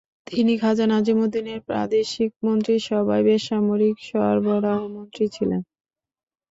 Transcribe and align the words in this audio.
তিনি 0.27 0.53
খাজা 0.57 0.85
নাজিমুদ্দীনের 0.87 1.59
প্রাদেশিক 1.61 2.31
মন্ত্রিসভায় 2.45 3.23
বেসামরিক 3.27 3.95
সরবরাহ 4.09 4.79
মন্ত্রী 4.95 5.25
ছিলেন। 5.35 5.61